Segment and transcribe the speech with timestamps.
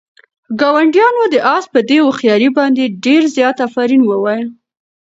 [0.59, 4.45] ګاونډیانو د آس په دې هوښیارۍ باندې ډېر زیات آفرین ووایه.